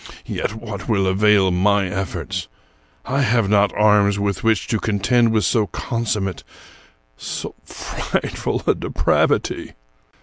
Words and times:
Yet 0.25 0.55
what 0.55 0.89
will 0.89 1.05
avail 1.05 1.51
my 1.51 1.85
efforts? 1.87 2.47
I 3.05 3.21
have 3.21 3.47
not 3.51 3.71
arms 3.75 4.17
with 4.17 4.43
which 4.43 4.67
to 4.69 4.79
contend 4.79 5.31
with 5.31 5.45
so 5.45 5.67
consummate, 5.67 6.43
so 7.17 7.53
frightful 7.65 8.63
a 8.65 8.73
depravity. 8.73 9.73